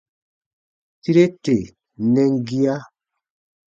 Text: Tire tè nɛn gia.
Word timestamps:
Tire 1.01 1.25
tè 1.43 1.57
nɛn 2.13 2.31
gia. 2.47 2.75